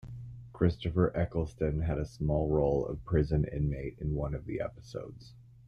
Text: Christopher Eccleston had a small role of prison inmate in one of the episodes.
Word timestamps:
Christopher 0.51 1.15
Eccleston 1.15 1.81
had 1.81 1.99
a 1.99 2.05
small 2.07 2.49
role 2.49 2.87
of 2.87 3.05
prison 3.05 3.45
inmate 3.45 3.99
in 3.99 4.15
one 4.15 4.33
of 4.33 4.47
the 4.47 4.59
episodes. 4.59 5.35